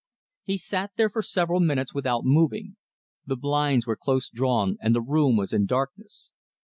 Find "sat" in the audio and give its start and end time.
0.57-0.93